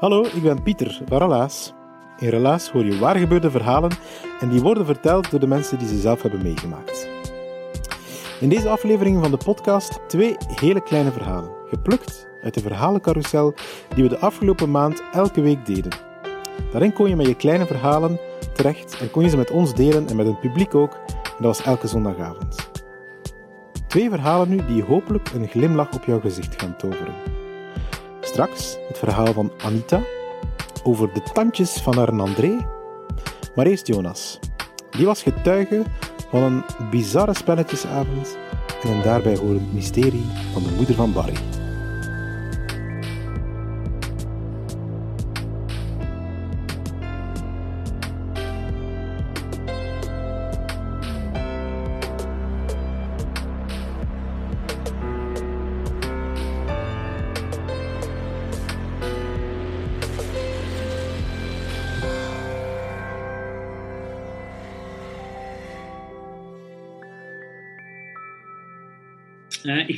Hallo, 0.00 0.24
ik 0.24 0.42
ben 0.42 0.62
Pieter 0.62 1.00
van 1.06 1.18
Relaas. 1.18 1.72
In 2.18 2.28
Relaas 2.28 2.70
hoor 2.70 2.84
je 2.84 2.98
waar 2.98 3.16
gebeurde 3.16 3.50
verhalen 3.50 3.90
en 4.40 4.48
die 4.48 4.60
worden 4.60 4.86
verteld 4.86 5.30
door 5.30 5.40
de 5.40 5.46
mensen 5.46 5.78
die 5.78 5.88
ze 5.88 6.00
zelf 6.00 6.22
hebben 6.22 6.42
meegemaakt. 6.42 7.08
In 8.40 8.48
deze 8.48 8.68
aflevering 8.68 9.22
van 9.22 9.30
de 9.30 9.36
podcast 9.36 10.00
twee 10.06 10.36
hele 10.38 10.82
kleine 10.82 11.10
verhalen, 11.12 11.50
geplukt 11.68 12.28
uit 12.42 12.54
de 12.54 12.60
verhalencarousel 12.60 13.54
die 13.94 14.02
we 14.02 14.08
de 14.08 14.18
afgelopen 14.18 14.70
maand 14.70 15.02
elke 15.12 15.40
week 15.40 15.66
deden. 15.66 15.92
Daarin 16.72 16.92
kon 16.92 17.08
je 17.08 17.16
met 17.16 17.26
je 17.26 17.34
kleine 17.34 17.66
verhalen 17.66 18.20
terecht 18.52 19.00
en 19.00 19.10
kon 19.10 19.22
je 19.22 19.28
ze 19.28 19.36
met 19.36 19.50
ons 19.50 19.74
delen 19.74 20.08
en 20.08 20.16
met 20.16 20.26
het 20.26 20.40
publiek 20.40 20.74
ook, 20.74 20.92
en 20.92 21.42
dat 21.42 21.56
was 21.56 21.62
elke 21.62 21.86
zondagavond. 21.86 22.70
Twee 23.86 24.10
verhalen 24.10 24.48
nu 24.48 24.66
die 24.66 24.84
hopelijk 24.84 25.30
een 25.34 25.48
glimlach 25.48 25.92
op 25.92 26.04
jouw 26.04 26.20
gezicht 26.20 26.60
gaan 26.60 26.76
toveren. 26.76 27.39
Straks 28.30 28.76
het 28.88 28.98
verhaal 28.98 29.32
van 29.32 29.52
Anita 29.62 30.02
over 30.82 31.12
de 31.12 31.22
tandjes 31.32 31.70
van 31.70 31.96
haar 31.96 32.20
André. 32.20 32.66
Maar 33.54 33.66
eerst 33.66 33.86
Jonas. 33.86 34.38
Die 34.90 35.06
was 35.06 35.22
getuige 35.22 35.82
van 36.30 36.42
een 36.42 36.62
bizarre 36.90 37.34
spelletjesavond 37.34 38.36
en 38.82 38.90
een 38.90 39.02
daarbij 39.02 39.36
horend 39.36 39.72
mysterie 39.72 40.24
van 40.52 40.62
de 40.62 40.70
moeder 40.76 40.94
van 40.94 41.12
Barry. 41.12 41.36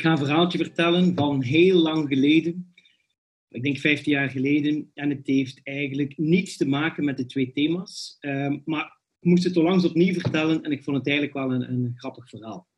Ga 0.03 0.11
een 0.11 0.19
verhaaltje 0.19 0.59
vertellen 0.59 1.15
van 1.15 1.43
heel 1.43 1.79
lang 1.79 2.09
geleden. 2.09 2.75
Ik 3.49 3.63
denk 3.63 3.79
15 3.79 4.13
jaar 4.13 4.31
geleden. 4.31 4.91
En 4.95 5.11
het 5.11 5.27
heeft 5.27 5.61
eigenlijk 5.63 6.19
niets 6.19 6.57
te 6.57 6.69
maken 6.69 7.05
met 7.05 7.17
de 7.17 7.27
twee 7.27 7.53
thema's. 7.53 8.17
Ehm, 8.21 8.59
maar 8.65 9.01
ik 9.21 9.29
moest 9.29 9.45
het 9.45 9.57
onlangs 9.57 9.85
opnieuw 9.85 10.13
vertellen 10.13 10.63
en 10.63 10.73
ik 10.73 10.83
vond 10.83 10.97
het 10.97 11.07
eigenlijk 11.07 11.37
wel 11.37 11.53
een, 11.53 11.73
een 11.73 11.93
grappig 11.97 12.29
verhaal. 12.29 12.69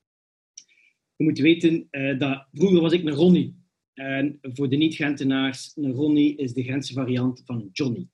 Je 1.16 1.24
moet 1.24 1.38
weten 1.38 1.86
eh, 1.90 2.18
dat 2.18 2.46
vroeger 2.52 2.80
was 2.80 2.92
ik 2.92 3.04
een 3.04 3.14
Ronnie. 3.14 3.62
En 3.94 4.38
voor 4.42 4.68
de 4.68 4.76
niet-Gentenaars, 4.76 5.72
een 5.74 5.92
Ronnie 5.92 6.36
is 6.36 6.52
de 6.52 6.62
Gentse 6.62 6.92
variant 6.92 7.42
van 7.44 7.60
een 7.60 7.68
Johnny. 7.72 8.08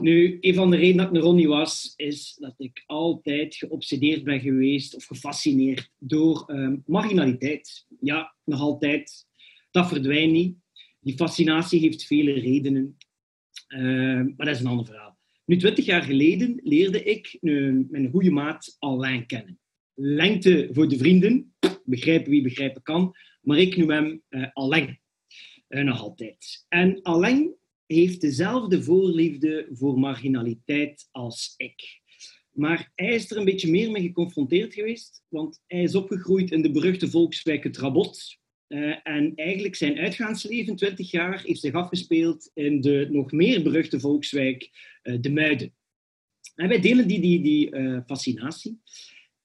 Nu, 0.00 0.38
een 0.40 0.54
van 0.54 0.70
de 0.70 0.76
redenen 0.76 0.96
dat 0.96 1.06
ik 1.06 1.14
een 1.14 1.28
Ronnie 1.28 1.48
was, 1.48 1.92
is 1.96 2.36
dat 2.40 2.54
ik 2.56 2.82
altijd 2.86 3.54
geobsedeerd 3.54 4.24
ben 4.24 4.40
geweest 4.40 4.94
of 4.94 5.04
gefascineerd 5.04 5.90
door 5.98 6.44
ehm, 6.46 6.76
marginaliteit. 6.86 7.86
Ja, 8.00 8.34
nog 8.44 8.60
altijd. 8.60 9.26
Dat 9.70 9.88
verdwijnt 9.88 10.32
niet. 10.32 10.56
Die 11.00 11.14
fascinatie 11.14 11.80
heeft 11.80 12.04
vele 12.06 12.32
redenen. 12.32 12.96
Ehm, 13.66 14.24
maar 14.36 14.46
dat 14.46 14.54
is 14.54 14.60
een 14.60 14.66
ander 14.66 14.86
verhaal. 14.86 15.18
Nu, 15.44 15.56
twintig 15.56 15.84
jaar 15.84 16.02
geleden 16.02 16.60
leerde 16.62 17.02
ik 17.02 17.38
een, 17.40 17.86
mijn 17.90 18.10
goede 18.10 18.30
maat 18.30 18.76
Alain 18.78 19.26
kennen. 19.26 19.58
Lengte 19.94 20.68
voor 20.72 20.88
de 20.88 20.98
vrienden, 20.98 21.54
begrijpen 21.84 22.30
wie 22.30 22.42
begrijpen 22.42 22.82
kan, 22.82 23.16
maar 23.40 23.58
ik 23.58 23.76
noem 23.76 23.90
hem 23.90 24.22
eh, 24.28 24.46
Alain. 24.52 25.00
Eh, 25.68 25.84
nog 25.84 26.00
altijd. 26.00 26.64
En 26.68 27.02
Alain 27.02 27.54
heeft 27.86 28.20
dezelfde 28.20 28.82
voorliefde 28.82 29.68
voor 29.72 29.98
marginaliteit 29.98 31.08
als 31.10 31.54
ik. 31.56 32.02
Maar 32.54 32.92
hij 32.94 33.14
is 33.14 33.30
er 33.30 33.36
een 33.36 33.44
beetje 33.44 33.70
meer 33.70 33.90
mee 33.90 34.02
geconfronteerd 34.02 34.74
geweest, 34.74 35.22
want 35.28 35.62
hij 35.66 35.82
is 35.82 35.94
opgegroeid 35.94 36.50
in 36.50 36.62
de 36.62 36.70
beruchte 36.70 37.10
volkswijk 37.10 37.64
het 37.64 37.78
Rabot. 37.78 38.38
Eh, 38.66 38.96
en 39.02 39.32
eigenlijk 39.34 39.74
zijn 39.74 39.98
uitgaansleven, 39.98 40.76
20 40.76 41.10
jaar, 41.10 41.42
heeft 41.42 41.60
zich 41.60 41.74
afgespeeld 41.74 42.50
in 42.54 42.80
de 42.80 43.08
nog 43.10 43.32
meer 43.32 43.62
beruchte 43.62 44.00
volkswijk 44.00 44.70
eh, 45.02 45.16
De 45.20 45.30
Muiden. 45.30 45.74
En 46.54 46.68
wij 46.68 46.80
delen 46.80 47.08
die, 47.08 47.20
die, 47.20 47.42
die 47.42 47.70
eh, 47.70 48.00
fascinatie. 48.06 48.80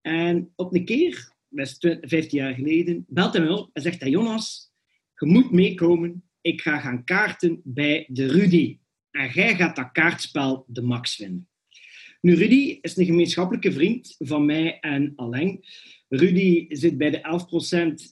En 0.01 0.51
op 0.55 0.73
een 0.73 0.85
keer, 0.85 1.33
20 1.49 2.09
15 2.09 2.39
jaar 2.39 2.53
geleden, 2.53 3.05
belt 3.07 3.33
hij 3.33 3.41
me 3.41 3.57
op 3.57 3.69
en 3.73 3.81
zegt 3.81 3.99
hij, 3.99 4.09
Jonas, 4.09 4.71
je 5.15 5.25
moet 5.25 5.51
meekomen 5.51 6.28
ik 6.41 6.61
ga 6.61 6.79
gaan 6.79 7.03
kaarten 7.03 7.61
bij 7.63 8.05
de 8.07 8.27
Rudy. 8.27 8.77
En 9.11 9.29
jij 9.33 9.55
gaat 9.55 9.75
dat 9.75 9.91
kaartspel 9.91 10.65
de 10.67 10.81
max 10.81 11.15
vinden. 11.15 11.47
Nu, 12.21 12.35
Rudy 12.35 12.77
is 12.81 12.97
een 12.97 13.05
gemeenschappelijke 13.05 13.71
vriend 13.71 14.15
van 14.17 14.45
mij 14.45 14.79
en 14.79 15.13
Alain. 15.15 15.59
Rudy 16.09 16.65
zit 16.69 16.97
bij 16.97 17.09
de 17.09 17.41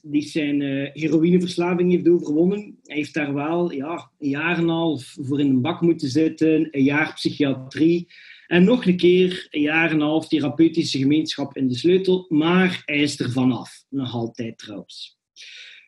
die 0.02 0.22
zijn 0.22 0.60
uh, 0.60 0.90
heroïneverslaving 0.92 1.90
heeft 1.90 2.08
overwonnen. 2.08 2.78
Hij 2.82 2.96
heeft 2.96 3.14
daar 3.14 3.34
wel 3.34 3.72
ja, 3.72 4.10
een 4.18 4.28
jaar 4.28 4.56
en 4.56 4.62
een 4.62 4.68
half 4.68 5.16
voor 5.20 5.40
in 5.40 5.48
een 5.48 5.60
bak 5.60 5.80
moeten 5.80 6.08
zitten, 6.08 6.68
een 6.70 6.82
jaar 6.82 7.14
psychiatrie 7.14 8.06
en 8.46 8.64
nog 8.64 8.86
een 8.86 8.96
keer 8.96 9.46
een 9.50 9.60
jaar 9.60 9.90
en 9.90 9.94
een 9.94 10.00
half 10.00 10.28
therapeutische 10.28 10.98
gemeenschap 10.98 11.56
in 11.56 11.68
de 11.68 11.76
sleutel. 11.76 12.26
Maar 12.28 12.82
hij 12.84 12.98
is 12.98 13.20
er 13.20 13.32
vanaf, 13.32 13.84
nog 13.88 14.12
altijd 14.12 14.58
trouwens. 14.58 15.18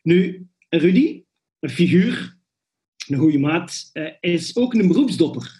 Nu, 0.03 0.47
Rudy 0.69 1.23
een 1.61 1.69
figuur, 1.69 2.37
een 3.07 3.17
goede 3.17 3.39
maat, 3.39 3.89
uh, 3.93 4.09
is 4.19 4.55
ook 4.55 4.73
een 4.73 4.87
beroepsdopper. 4.87 5.59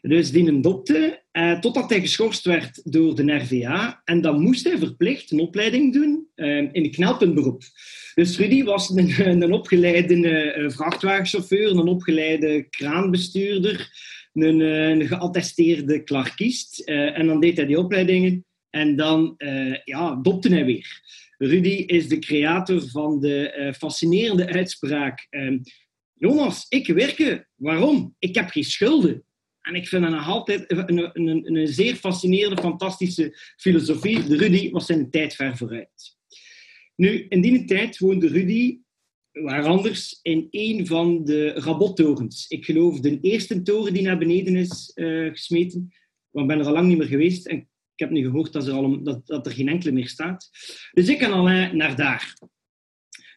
Dus 0.00 0.30
die 0.30 0.48
een 0.48 0.60
dopte, 0.60 1.22
uh, 1.32 1.58
totdat 1.58 1.90
hij 1.90 2.00
geschorst 2.00 2.44
werd 2.44 2.80
door 2.84 3.14
de 3.14 3.34
RVA. 3.34 4.02
En 4.04 4.20
dan 4.20 4.40
moest 4.40 4.64
hij 4.64 4.78
verplicht 4.78 5.30
een 5.30 5.40
opleiding 5.40 5.92
doen 5.92 6.26
uh, 6.36 6.56
in 6.56 6.70
een 6.72 6.90
knelpuntberoep. 6.90 7.62
Dus 8.14 8.38
Rudy 8.38 8.64
was 8.64 8.90
een, 8.90 9.52
opgeleide 9.60 10.70
vrachtwagenchauffeur, 10.74 11.70
een 11.70 11.88
opgeleide 11.88 12.66
kraanbestuurder, 12.70 13.90
een, 14.32 14.60
een 14.60 15.06
geattesteerde 15.06 16.02
klarkist. 16.02 16.80
en 16.88 17.26
dan 17.26 17.40
deed 17.40 17.56
hij 17.56 17.66
die 17.66 17.78
opleidingen 17.78 18.44
en 18.72 18.96
dan 18.96 19.34
ja, 19.84 20.14
dopte 20.22 20.48
hij 20.48 20.64
weer. 20.64 21.00
Rudy 21.38 21.68
is 21.86 22.08
de 22.08 22.18
creator 22.18 22.88
van 22.88 23.20
de 23.20 23.54
uh, 23.58 23.72
fascinerende 23.72 24.46
uitspraak: 24.46 25.26
uh, 25.30 25.60
Jonas, 26.14 26.66
ik 26.68 26.86
werken. 26.86 27.48
Waarom? 27.54 28.14
Ik 28.18 28.34
heb 28.34 28.48
geen 28.48 28.64
schulden. 28.64 29.24
En 29.60 29.74
ik 29.74 29.88
vind 29.88 30.02
dat 30.02 30.12
nog 30.12 30.28
altijd 30.28 30.70
een, 30.70 30.98
een, 30.98 31.28
een, 31.28 31.56
een, 31.56 31.68
zeer 31.68 31.94
fascinerende, 31.94 32.62
fantastische 32.62 33.36
filosofie. 33.56 34.24
De 34.24 34.36
Rudy 34.36 34.70
was 34.70 34.86
zijn 34.86 35.10
tijd 35.10 35.34
ver 35.34 35.56
vooruit. 35.56 36.16
Nu, 36.96 37.26
in 37.28 37.40
die 37.40 37.64
tijd 37.64 37.98
woonde 37.98 38.28
Rudy, 38.28 38.78
waar 39.32 39.64
anders, 39.64 40.18
in 40.22 40.48
een 40.50 40.86
van 40.86 41.24
de 41.24 41.52
rabottorens. 41.52 42.48
Ik 42.48 42.64
geloof 42.64 43.00
de 43.00 43.20
eerste 43.20 43.62
toren 43.62 43.92
die 43.92 44.02
naar 44.02 44.18
beneden 44.18 44.56
is 44.56 44.92
uh, 44.94 45.30
gesmeten. 45.30 45.92
Want 46.30 46.50
ik 46.50 46.56
ben 46.56 46.64
er 46.64 46.70
al 46.70 46.72
lang 46.72 46.88
niet 46.88 46.98
meer 46.98 47.06
geweest. 47.06 47.46
En 47.46 47.68
ik 47.94 48.00
heb 48.00 48.10
nu 48.10 48.22
gehoord 48.22 48.52
dat 48.52 48.66
er, 48.66 49.04
dat, 49.04 49.26
dat 49.26 49.46
er 49.46 49.52
geen 49.52 49.68
enkele 49.68 49.92
meer 49.92 50.08
staat. 50.08 50.50
Dus 50.92 51.08
ik 51.08 51.20
en 51.20 51.32
Alain 51.32 51.76
naar 51.76 51.96
daar. 51.96 52.34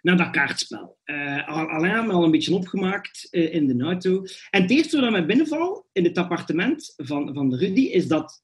Naar 0.01 0.17
dat 0.17 0.29
kaartspel. 0.29 0.97
Uh, 1.05 1.47
Alain 1.47 1.93
heeft 1.93 2.07
me 2.07 2.13
al 2.13 2.23
een 2.23 2.31
beetje 2.31 2.55
opgemaakt 2.55 3.27
uh, 3.31 3.53
in 3.53 3.67
de 3.67 3.83
auto. 3.83 4.23
En 4.49 4.61
het 4.61 4.71
eerste 4.71 5.01
wat 5.01 5.11
mij 5.11 5.25
binnenval 5.25 5.87
in 5.91 6.03
het 6.03 6.17
appartement 6.17 6.93
van, 6.95 7.33
van 7.33 7.49
de 7.49 7.57
Rudy 7.57 7.81
is 7.81 8.07
dat 8.07 8.43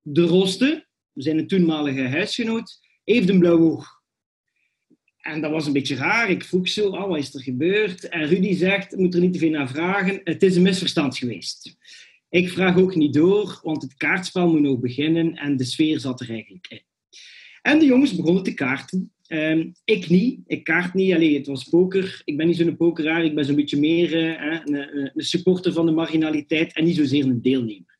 de 0.00 0.22
rooster, 0.22 0.88
zijn 1.14 1.46
toenmalige 1.46 2.08
huisgenoot, 2.08 2.78
heeft 3.04 3.28
een 3.28 3.38
blauw 3.38 3.58
oog. 3.58 3.96
En 5.18 5.40
dat 5.40 5.50
was 5.50 5.66
een 5.66 5.72
beetje 5.72 5.96
raar. 5.96 6.30
Ik 6.30 6.44
vroeg 6.44 6.68
zo, 6.68 6.88
oh, 6.88 7.08
wat 7.08 7.18
is 7.18 7.34
er 7.34 7.42
gebeurd? 7.42 8.08
En 8.08 8.26
Rudy 8.26 8.54
zegt, 8.54 8.96
moet 8.96 9.14
er 9.14 9.20
niet 9.20 9.32
te 9.32 9.38
veel 9.38 9.50
naar 9.50 9.68
vragen, 9.68 10.20
het 10.24 10.42
is 10.42 10.56
een 10.56 10.62
misverstand 10.62 11.18
geweest. 11.18 11.76
Ik 12.30 12.48
vraag 12.48 12.78
ook 12.78 12.94
niet 12.94 13.14
door, 13.14 13.60
want 13.62 13.82
het 13.82 13.96
kaartspel 13.96 14.50
moet 14.50 14.60
nog 14.60 14.78
beginnen 14.78 15.34
en 15.34 15.56
de 15.56 15.64
sfeer 15.64 16.00
zat 16.00 16.20
er 16.20 16.30
eigenlijk 16.30 16.66
in. 16.68 16.82
En 17.62 17.78
de 17.78 17.84
jongens 17.84 18.16
begonnen 18.16 18.42
te 18.42 18.54
kaarten. 18.54 19.12
Ehm, 19.26 19.70
ik 19.84 20.08
niet, 20.08 20.40
ik 20.46 20.64
kaart 20.64 20.94
niet. 20.94 21.14
Allee, 21.14 21.36
het 21.36 21.46
was 21.46 21.64
poker. 21.64 22.22
Ik 22.24 22.36
ben 22.36 22.46
niet 22.46 22.56
zo'n 22.56 22.76
pokeraar, 22.76 23.24
ik 23.24 23.34
ben 23.34 23.44
zo'n 23.44 23.56
beetje 23.56 23.78
meer 23.78 24.14
uh, 24.14 24.60
een, 24.64 25.12
een, 25.14 25.24
supporter 25.24 25.72
van 25.72 25.86
de 25.86 25.92
marginaliteit 25.92 26.72
en 26.72 26.84
niet 26.84 26.96
zozeer 26.96 27.24
een 27.24 27.42
deelnemer. 27.42 27.98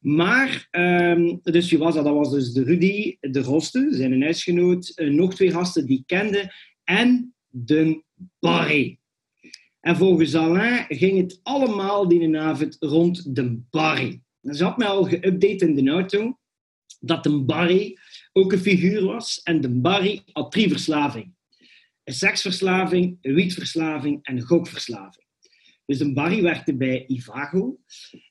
Maar, 0.00 0.68
um, 0.70 1.40
dus 1.42 1.70
wie 1.70 1.78
was 1.78 1.94
dat? 1.94 2.04
Dat 2.04 2.14
was 2.14 2.30
dus 2.30 2.52
de 2.52 2.62
Rudy, 2.62 3.16
de 3.20 3.40
Roste, 3.40 3.88
zijn 3.90 4.22
huisgenoot, 4.22 4.92
uh, 4.96 5.10
nog 5.10 5.34
twee 5.34 5.50
gasten 5.50 5.86
die 5.86 5.98
ik 5.98 6.06
kende, 6.06 6.52
en 6.84 7.34
de 7.48 8.02
Barry. 8.38 8.99
En 9.80 9.96
volgens 9.96 10.34
Alain 10.34 10.86
ging 10.88 11.18
het 11.18 11.40
allemaal 11.42 12.08
die 12.08 12.38
avond 12.38 12.76
rond 12.80 13.34
de 13.34 13.60
Barry. 13.70 14.20
Ze 14.42 14.64
had 14.64 14.76
mij 14.76 14.86
al 14.86 15.08
geüpdate 15.08 15.66
in 15.66 15.74
de 15.74 15.90
auto 15.90 16.38
dat 17.00 17.22
de 17.22 17.42
Barry 17.42 17.96
ook 18.32 18.52
een 18.52 18.58
figuur 18.58 19.04
was. 19.04 19.40
En 19.42 19.60
de 19.60 19.70
Barry 19.70 20.22
had 20.32 20.52
drie 20.52 20.68
verslaving. 20.68 21.34
Een 22.04 22.14
seksverslaving, 22.14 23.18
wietverslaving 23.20 24.18
en 24.22 24.40
gokverslaving. 24.40 25.26
Dus 25.86 25.98
de 25.98 26.12
Barry 26.12 26.42
werkte 26.42 26.76
bij 26.76 27.04
Ivago. 27.06 27.78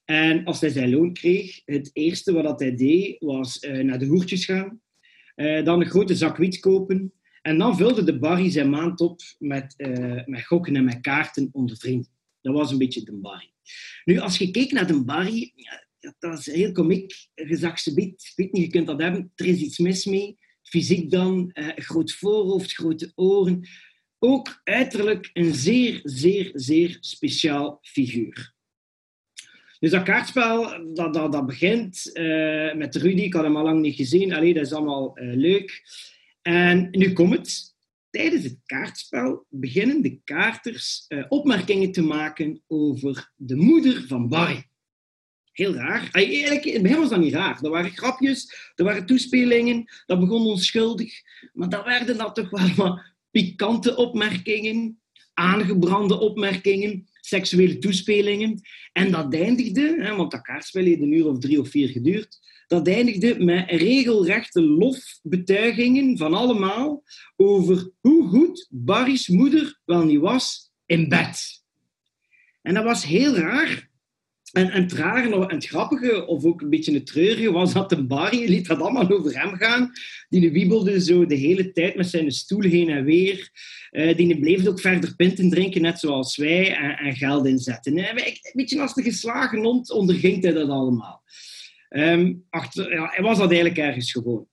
En 0.05 0.45
als 0.45 0.61
hij 0.61 0.69
zijn 0.69 0.89
loon 0.89 1.13
kreeg, 1.13 1.61
het 1.65 1.89
eerste 1.93 2.33
wat 2.33 2.59
hij 2.59 2.75
deed, 2.75 3.15
was 3.19 3.63
uh, 3.63 3.83
naar 3.83 3.99
de 3.99 4.05
hoertjes 4.05 4.45
gaan. 4.45 4.81
Uh, 5.35 5.65
dan 5.65 5.81
een 5.81 5.89
grote 5.89 6.15
zak 6.15 6.37
wiet 6.37 6.59
kopen. 6.59 7.13
En 7.41 7.57
dan 7.57 7.77
vulde 7.77 8.03
de 8.03 8.19
Barry 8.19 8.51
zijn 8.51 8.69
maand 8.69 8.99
op 8.99 9.21
met, 9.37 9.73
uh, 9.77 10.25
met 10.25 10.45
gokken 10.45 10.75
en 10.75 10.83
met 10.83 11.01
kaarten 11.01 11.49
onder 11.51 11.77
vrienden. 11.77 12.11
Dat 12.41 12.53
was 12.53 12.71
een 12.71 12.77
beetje 12.77 13.03
de 13.03 13.15
Barry. 13.15 13.51
Nu, 14.05 14.19
als 14.19 14.37
je 14.37 14.51
keek 14.51 14.71
naar 14.71 14.87
de 14.87 15.03
Barry, 15.03 15.51
ja, 15.55 15.87
dat 16.19 16.39
is 16.39 16.45
heel 16.45 16.71
komiek. 16.71 17.27
Gezagse 17.35 17.93
bit, 17.93 18.07
ik 18.11 18.33
weet 18.35 18.51
niet, 18.51 18.63
je 18.63 18.69
kunt 18.69 18.87
dat 18.87 19.01
hebben. 19.01 19.31
Er 19.35 19.45
is 19.45 19.59
iets 19.59 19.77
mis 19.77 20.05
mee. 20.05 20.37
Fysiek 20.61 21.11
dan, 21.11 21.51
uh, 21.53 21.67
groot 21.75 22.11
voorhoofd, 22.11 22.73
grote 22.73 23.11
oren. 23.15 23.67
Ook 24.19 24.61
uiterlijk 24.63 25.29
een 25.33 25.53
zeer, 25.53 25.99
zeer, 26.03 26.51
zeer 26.53 26.97
speciaal 26.99 27.79
figuur. 27.81 28.53
Dus 29.79 29.91
dat 29.91 30.03
kaartspel, 30.03 30.93
dat, 30.93 31.13
dat, 31.13 31.31
dat 31.31 31.45
begint 31.45 32.09
uh, 32.13 32.73
met 32.73 32.95
Rudy. 32.95 33.21
Ik 33.21 33.33
had 33.33 33.43
hem 33.43 33.57
al 33.57 33.63
lang 33.63 33.81
niet 33.81 33.95
gezien. 33.95 34.33
Allee, 34.33 34.53
dat 34.53 34.65
is 34.65 34.73
allemaal 34.73 35.11
leuk. 35.15 35.83
En 36.41 36.87
nu 36.91 37.13
komt 37.13 37.33
het. 37.33 37.77
Tijdens 38.09 38.43
het 38.43 38.57
kaartspel 38.65 39.45
beginnen 39.49 40.01
de 40.01 40.19
kaarters 40.23 41.05
uh, 41.07 41.25
opmerkingen 41.27 41.91
te 41.91 42.01
maken 42.01 42.61
over 42.67 43.31
de 43.35 43.55
moeder 43.55 44.03
van 44.07 44.27
Barry. 44.27 44.67
Heel 45.51 45.73
raar. 45.73 46.09
Eigenlijk, 46.11 46.65
in 46.65 46.73
het 46.73 46.81
begin 46.81 46.99
was 46.99 47.09
dat 47.09 47.19
niet 47.19 47.33
raar. 47.33 47.63
Er 47.63 47.69
waren 47.69 47.91
grapjes, 47.91 48.71
er 48.75 48.83
waren 48.83 49.05
toespelingen, 49.05 49.85
dat 50.05 50.19
begon 50.19 50.45
onschuldig. 50.45 51.13
Maar 51.53 51.69
dat 51.69 51.85
werden 51.85 52.17
dan 52.17 52.33
toch 52.33 52.49
wel 52.49 52.73
wat 52.75 53.01
pikante 53.31 53.95
opmerkingen, 53.95 55.01
aangebrande 55.33 56.19
opmerkingen, 56.19 57.08
seksuele 57.19 57.77
toespelingen. 57.77 58.61
En 58.91 59.11
dat 59.11 59.33
eindigde, 59.33 59.95
hè, 59.99 60.15
want 60.15 60.31
dat 60.31 60.41
kaartspel 60.41 60.83
heeft 60.83 61.01
een 61.01 61.13
uur 61.13 61.27
of 61.27 61.39
drie 61.39 61.59
of 61.59 61.69
vier 61.69 61.87
geduurd, 61.87 62.39
dat 62.67 62.87
eindigde 62.87 63.43
met 63.43 63.69
regelrechte 63.71 64.61
lofbetuigingen 64.61 66.17
van 66.17 66.33
allemaal 66.33 67.03
over 67.35 67.91
hoe 67.99 68.27
goed 68.27 68.67
Barry's 68.69 69.27
moeder 69.27 69.79
wel 69.85 70.03
niet 70.03 70.19
was 70.19 70.71
in 70.85 71.09
bed. 71.09 71.63
En 72.61 72.73
dat 72.73 72.83
was 72.83 73.05
heel 73.05 73.35
raar, 73.35 73.88
en, 74.51 74.69
en 74.71 74.81
het 74.81 74.93
rare 74.93 75.47
en 75.47 75.55
het 75.55 75.65
grappige, 75.65 76.25
of 76.25 76.45
ook 76.45 76.61
een 76.61 76.69
beetje 76.69 76.93
het 76.93 77.05
treurige, 77.05 77.51
was 77.51 77.73
dat 77.73 77.89
de 77.89 78.05
Barry 78.05 78.49
liet 78.49 78.67
dat 78.67 78.79
allemaal 78.79 79.11
over 79.11 79.41
hem 79.41 79.55
gaan. 79.55 79.91
Die 80.29 80.51
wiebelde 80.51 81.01
zo 81.01 81.25
de 81.25 81.35
hele 81.35 81.71
tijd 81.71 81.95
met 81.95 82.09
zijn 82.09 82.31
stoel 82.31 82.61
heen 82.61 82.89
en 82.89 83.03
weer. 83.03 83.49
Uh, 83.91 84.17
die 84.17 84.39
bleef 84.39 84.67
ook 84.67 84.79
verder 84.79 85.15
pinten 85.15 85.49
drinken, 85.49 85.81
net 85.81 85.99
zoals 85.99 86.37
wij, 86.37 86.75
en, 86.75 86.97
en 86.97 87.15
geld 87.15 87.45
inzetten. 87.45 87.97
En, 87.97 88.17
een 88.17 88.51
beetje 88.53 88.81
als 88.81 88.93
de 88.93 89.03
geslagen 89.03 89.59
hond 89.59 89.91
onderging 89.91 90.43
hij 90.43 90.53
dat 90.53 90.69
allemaal. 90.69 91.23
Um, 91.89 92.45
achter, 92.49 92.91
ja, 92.91 93.09
hij 93.11 93.23
was 93.23 93.37
dat 93.37 93.47
eigenlijk 93.47 93.77
ergens 93.77 94.11
gewoon. 94.11 94.47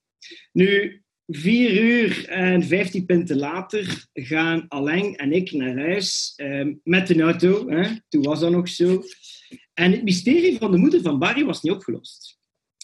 Nu, 0.52 1.02
vier 1.26 1.82
uur 1.82 2.28
en 2.28 2.62
vijftien 2.62 3.06
punten 3.06 3.36
later 3.36 4.06
gaan 4.12 4.64
Alain 4.68 5.16
en 5.16 5.32
ik 5.32 5.52
naar 5.52 5.78
huis 5.78 6.32
um, 6.36 6.80
met 6.84 7.06
de 7.06 7.22
auto. 7.22 7.68
Hè? 7.68 7.88
Toen 8.08 8.22
was 8.22 8.40
dat 8.40 8.50
nog 8.50 8.68
zo. 8.68 9.02
En 9.74 9.92
het 9.92 10.02
mysterie 10.02 10.58
van 10.58 10.70
de 10.70 10.76
moeder 10.76 11.00
van 11.00 11.18
Barry 11.18 11.44
was 11.44 11.62
niet 11.62 11.72
opgelost. 11.72 12.38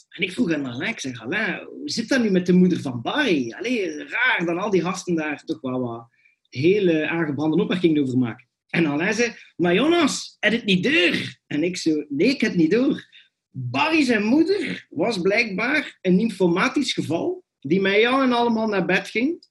En 0.09 0.23
ik 0.23 0.33
vroeg 0.33 0.53
aan 0.53 0.67
Alain, 0.67 0.91
ik 0.91 1.01
zeg, 1.01 1.23
Alain, 1.23 1.65
hoe 1.65 1.91
zit 1.91 2.09
dat 2.09 2.23
nu 2.23 2.31
met 2.31 2.47
de 2.47 2.53
moeder 2.53 2.81
van 2.81 3.03
Barry? 3.03 3.53
Allee, 3.53 3.97
raar 3.97 4.43
dat 4.45 4.57
al 4.57 4.71
die 4.71 4.83
gasten 4.83 5.15
daar 5.15 5.43
toch 5.45 5.61
wel 5.61 5.81
wat 5.81 6.09
hele 6.49 7.09
aangebrande 7.09 7.63
opmerkingen 7.63 8.03
over 8.03 8.19
maken. 8.19 8.47
En 8.69 8.87
Alain 8.87 9.15
zei, 9.15 9.35
maar 9.57 9.75
Jonas, 9.75 10.37
heb 10.41 10.53
het 10.53 10.65
niet 10.65 10.83
door? 10.83 11.41
En 11.47 11.63
ik 11.63 11.77
zo, 11.77 12.05
nee, 12.09 12.29
ik 12.29 12.41
heb 12.41 12.51
het 12.51 12.61
niet 12.61 12.71
door. 12.71 13.11
Barry 13.51 14.05
zijn 14.05 14.25
moeder 14.25 14.87
was 14.91 15.21
blijkbaar 15.21 15.99
een 16.01 16.19
informatisch 16.19 16.93
geval 16.93 17.45
die 17.63 17.81
met 17.81 18.01
jou 18.01 18.23
en 18.23 18.33
allemaal 18.33 18.69
naar 18.69 18.85
bed 18.85 19.09
ging 19.09 19.51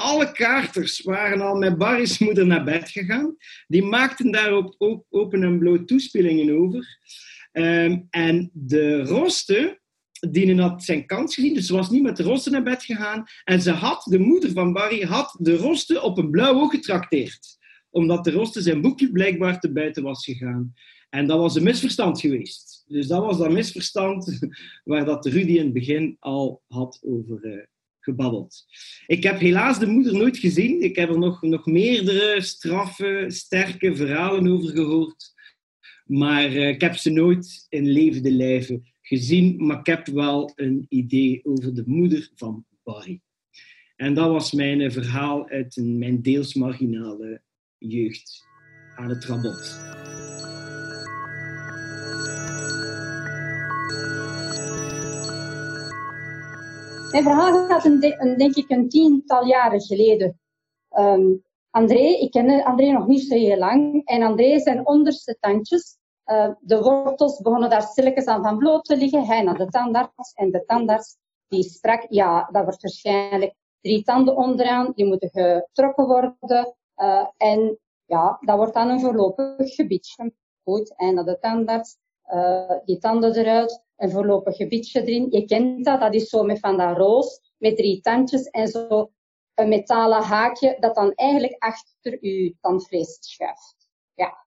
alle 0.00 0.32
kaarters 0.32 1.00
waren 1.00 1.40
al 1.40 1.54
met 1.54 1.78
Barry's 1.78 2.18
moeder 2.18 2.46
naar 2.46 2.64
bed 2.64 2.90
gegaan. 2.90 3.36
Die 3.66 3.82
maakten 3.82 4.30
daarop 4.30 4.74
ook 4.78 5.04
open 5.08 5.42
en 5.42 5.58
bloot 5.58 5.88
toespelingen 5.88 6.58
over. 6.58 6.98
Um, 7.52 8.06
en 8.10 8.50
de 8.52 9.02
Roste, 9.02 9.80
die 10.30 10.60
had 10.60 10.84
zijn 10.84 11.06
kans 11.06 11.34
gezien, 11.34 11.54
dus 11.54 11.66
ze 11.66 11.72
was 11.72 11.90
niet 11.90 12.02
met 12.02 12.16
de 12.16 12.22
Roste 12.22 12.50
naar 12.50 12.62
bed 12.62 12.84
gegaan. 12.84 13.24
En 13.44 13.60
ze 13.60 13.70
had, 13.70 14.02
de 14.10 14.18
moeder 14.18 14.52
van 14.52 14.72
Barry, 14.72 15.02
had 15.02 15.36
de 15.38 15.56
Roste 15.56 16.02
op 16.02 16.18
een 16.18 16.30
blauw 16.30 16.54
oog 16.54 16.70
getrakteerd. 16.70 17.58
Omdat 17.90 18.24
de 18.24 18.30
Roste 18.30 18.62
zijn 18.62 18.80
boekje 18.80 19.10
blijkbaar 19.10 19.60
te 19.60 19.72
buiten 19.72 20.02
was 20.02 20.24
gegaan. 20.24 20.74
En 21.10 21.26
dat 21.26 21.38
was 21.38 21.54
een 21.54 21.62
misverstand 21.62 22.20
geweest. 22.20 22.84
Dus 22.86 23.06
dat 23.06 23.24
was 23.24 23.38
dat 23.38 23.52
misverstand 23.52 24.38
waar 24.84 25.04
dat 25.04 25.26
Rudy 25.26 25.52
in 25.52 25.64
het 25.64 25.72
begin 25.72 26.16
al 26.18 26.62
had 26.68 27.00
over, 27.02 27.44
uh, 27.44 27.62
gebabbeld. 28.00 28.64
Ik 29.06 29.22
heb 29.22 29.38
helaas 29.38 29.78
de 29.78 29.86
moeder 29.86 30.12
nooit 30.12 30.38
gezien. 30.38 30.82
Ik 30.82 30.96
heb 30.96 31.08
er 31.08 31.18
nog, 31.18 31.42
nog 31.42 31.66
meerdere 31.66 32.40
straffe, 32.40 33.24
sterke 33.28 33.96
verhalen 33.96 34.48
over 34.48 34.70
gehoord. 34.70 35.32
Maar 36.04 36.52
uh, 36.52 36.68
ik 36.68 36.80
heb 36.80 36.96
ze 36.96 37.10
nooit 37.10 37.66
in 37.68 37.86
levende 37.86 38.32
lijven 38.32 38.92
gezien. 39.02 39.66
Maar 39.66 39.78
ik 39.78 39.86
heb 39.86 40.06
wel 40.06 40.52
een 40.54 40.86
idee 40.88 41.40
over 41.42 41.74
de 41.74 41.84
moeder 41.86 42.30
van 42.34 42.64
Barry. 42.82 43.20
En 43.96 44.14
dat 44.14 44.30
was 44.30 44.52
mijn 44.52 44.80
uh, 44.80 44.90
verhaal 44.90 45.48
uit 45.48 45.76
een, 45.76 45.98
mijn 45.98 46.22
deels 46.22 46.54
marginale 46.54 47.42
jeugd 47.80 48.46
aan 48.96 49.08
het 49.08 49.24
Rabot. 49.24 49.78
Mijn 57.10 57.22
verhaal 57.22 57.66
gaat 57.66 57.84
een, 57.84 58.00
denk 58.36 58.54
ik 58.54 58.70
een 58.70 58.88
tiental 58.88 59.46
jaren 59.46 59.80
geleden. 59.80 60.40
Um, 60.98 61.42
André, 61.70 61.98
ik 61.98 62.30
ken 62.30 62.64
André 62.64 62.90
nog 62.90 63.06
niet 63.06 63.22
zo 63.22 63.34
heel 63.34 63.58
lang. 63.58 64.04
En 64.04 64.22
André 64.22 64.58
zijn 64.58 64.86
onderste 64.86 65.36
tandjes, 65.40 65.98
uh, 66.26 66.50
de 66.60 66.82
wortels 66.82 67.40
begonnen 67.40 67.70
daar 67.70 67.82
stilletjes 67.82 68.26
aan 68.26 68.42
van 68.42 68.58
bloot 68.58 68.84
te 68.84 68.96
liggen. 68.96 69.24
Hij 69.24 69.42
naar 69.42 69.58
de 69.58 69.66
tandarts 69.66 70.32
en 70.34 70.50
de 70.50 70.64
tandarts 70.64 71.16
die 71.48 71.62
strak, 71.62 72.06
ja, 72.08 72.48
dat 72.52 72.64
wordt 72.64 72.82
waarschijnlijk 72.82 73.54
drie 73.80 74.02
tanden 74.02 74.36
onderaan, 74.36 74.92
die 74.94 75.06
moeten 75.06 75.30
getrokken 75.30 76.06
worden. 76.06 76.74
Uh, 77.00 77.26
en 77.36 77.78
ja, 78.04 78.38
dat 78.40 78.56
wordt 78.56 78.74
dan 78.74 78.88
een 78.88 79.00
voorlopig 79.00 79.74
gebiedje. 79.74 80.32
Goed, 80.62 80.96
en 80.96 81.14
naar 81.14 81.24
de 81.24 81.38
tandarts, 81.38 81.96
uh, 82.32 82.72
die 82.84 82.98
tanden 82.98 83.34
eruit 83.34 83.84
een 83.96 84.10
voorlopig 84.10 84.56
gebiedje 84.56 85.02
erin. 85.02 85.26
Je 85.30 85.44
kent 85.44 85.84
dat, 85.84 86.00
dat 86.00 86.14
is 86.14 86.28
zo 86.28 86.42
met 86.42 86.58
van 86.58 86.76
dat 86.76 86.96
roos, 86.96 87.40
met 87.58 87.76
drie 87.76 88.00
tandjes 88.00 88.44
en 88.44 88.68
zo 88.68 89.10
een 89.54 89.68
metalen 89.68 90.22
haakje 90.22 90.76
dat 90.80 90.94
dan 90.94 91.14
eigenlijk 91.14 91.56
achter 91.58 92.18
uw 92.20 92.52
tandvlees 92.60 93.16
schuift. 93.20 93.88
Ja. 94.14 94.46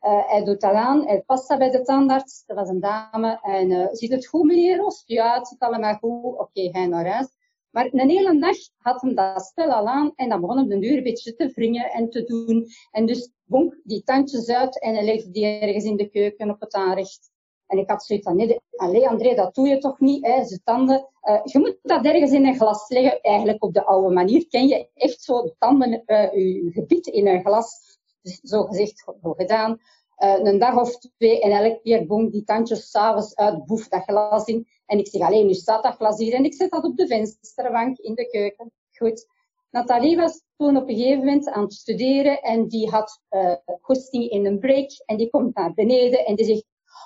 Uh, 0.00 0.28
hij 0.28 0.44
doet 0.44 0.60
dat 0.60 0.72
aan, 0.72 1.06
hij 1.06 1.22
past 1.22 1.48
dat 1.48 1.58
bij 1.58 1.70
de 1.70 1.82
tandarts, 1.82 2.44
dat 2.46 2.56
was 2.56 2.68
een 2.68 2.80
dame, 2.80 3.38
en 3.42 3.96
ziet 3.96 4.12
het 4.12 4.26
goed 4.26 4.44
meneer 4.44 4.76
Roos? 4.76 5.02
Ja, 5.06 5.34
het 5.38 5.48
zit 5.48 5.58
allemaal 5.58 5.94
goed, 5.94 6.38
oké, 6.38 6.70
ga 6.70 6.84
naar 6.84 7.08
huis. 7.08 7.28
Maar 7.76 7.88
een 7.92 8.08
hele 8.08 8.38
dag 8.38 8.56
had 8.76 9.00
hem 9.00 9.14
dat 9.14 9.44
spel 9.44 9.72
al 9.72 9.86
aan 9.86 10.12
en 10.14 10.28
dan 10.28 10.40
begon 10.40 10.56
hem 10.56 10.68
de 10.68 10.78
duur 10.78 10.96
een 10.96 11.02
beetje 11.02 11.34
te 11.34 11.52
wringen 11.54 11.90
en 11.90 12.10
te 12.10 12.24
doen. 12.24 12.66
En 12.90 13.06
dus 13.06 13.30
bonk 13.44 13.76
die 13.84 14.02
tandjes 14.02 14.48
uit 14.48 14.80
en 14.80 14.94
hij 14.94 15.04
legde 15.04 15.30
die 15.30 15.44
ergens 15.44 15.84
in 15.84 15.96
de 15.96 16.08
keuken 16.08 16.50
op 16.50 16.60
het 16.60 16.74
aanrecht 16.74 17.30
En 17.66 17.78
ik 17.78 17.90
had 17.90 18.04
zoiets 18.04 18.26
van, 18.26 18.36
nee, 18.36 18.60
allee 18.76 19.08
André, 19.08 19.34
dat 19.34 19.54
doe 19.54 19.68
je 19.68 19.78
toch 19.78 20.00
niet, 20.00 20.26
hè, 20.26 20.44
ze 20.44 20.60
tanden. 20.64 21.08
Uh, 21.22 21.40
je 21.44 21.58
moet 21.58 21.78
dat 21.82 22.04
ergens 22.04 22.32
in 22.32 22.46
een 22.46 22.56
glas 22.56 22.88
leggen, 22.88 23.20
eigenlijk 23.20 23.64
op 23.64 23.74
de 23.74 23.84
oude 23.84 24.14
manier. 24.14 24.48
Ken 24.48 24.66
je 24.66 24.90
echt 24.94 25.22
zo 25.22 25.42
de 25.42 25.54
tanden, 25.58 26.02
uh, 26.06 26.32
je 26.32 26.70
gebied 26.72 27.06
in 27.06 27.26
een 27.26 27.44
glas. 27.44 27.98
Dus 28.22 28.40
zo 28.40 28.62
gezegd, 28.62 29.04
zo 29.22 29.32
gedaan. 29.32 29.80
Uh, 30.18 30.38
een 30.42 30.58
dag 30.58 30.76
of 30.76 30.98
twee 30.98 31.40
en 31.40 31.50
elke 31.50 31.80
keer 31.82 32.06
boem 32.06 32.30
die 32.30 32.44
tandjes 32.44 32.90
s'avonds 32.90 33.34
uit, 33.34 33.66
boef 33.66 33.88
dat 33.88 34.02
glas 34.02 34.44
in. 34.44 34.66
En 34.86 34.98
ik 34.98 35.08
zeg, 35.08 35.20
alleen 35.20 35.46
nu 35.46 35.54
staat 35.54 35.82
dat 35.82 35.94
glas 35.94 36.18
hier 36.18 36.34
en 36.34 36.44
ik 36.44 36.54
zet 36.54 36.70
dat 36.70 36.84
op 36.84 36.96
de 36.96 37.06
vensterbank 37.06 37.98
in 37.98 38.14
de 38.14 38.28
keuken. 38.28 38.72
Goed. 38.92 39.26
Nathalie 39.70 40.16
was 40.16 40.42
toen 40.56 40.76
op 40.76 40.88
een 40.88 40.96
gegeven 40.96 41.18
moment 41.18 41.48
aan 41.48 41.62
het 41.62 41.72
studeren 41.72 42.42
en 42.42 42.68
die 42.68 42.90
had 42.90 43.20
uh, 43.30 44.30
in 44.30 44.46
een 44.46 44.58
break 44.58 44.90
en 45.06 45.16
die 45.16 45.30
komt 45.30 45.54
naar 45.54 45.74
beneden 45.74 46.26
en 46.26 46.34
die 46.34 46.46
zegt, 46.46 46.64